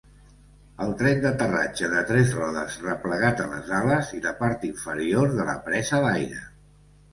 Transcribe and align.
El 0.85 0.93
tren 1.01 1.19
d'aterratge 1.25 1.89
de 1.91 2.01
tres 2.13 2.33
rodes 2.39 2.79
replegat 2.87 3.45
a 3.45 3.47
les 3.53 3.71
ales 3.81 4.11
i 4.21 4.25
la 4.25 4.35
part 4.43 4.67
inferior 4.73 5.39
de 5.39 5.49
la 5.53 5.59
presa 5.71 6.05
d'aire. 6.11 6.45